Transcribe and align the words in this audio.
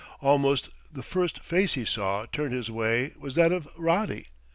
Almost 0.19 0.69
the 0.91 1.03
first 1.03 1.43
face 1.43 1.73
he 1.75 1.85
saw 1.85 2.25
turned 2.25 2.53
his 2.55 2.71
way 2.71 3.13
was 3.19 3.35
that 3.35 3.51
of 3.51 3.67
Roddy. 3.77 4.25